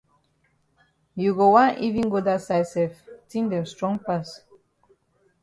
You 1.13 1.35
go 1.35 1.49
wan 1.55 1.71
even 1.85 2.05
go 2.13 2.19
dat 2.29 2.41
side 2.47 2.69
sef 2.73 2.93
tin 3.29 3.45
dem 3.51 3.65
strong 3.73 3.97
pass. 4.05 4.29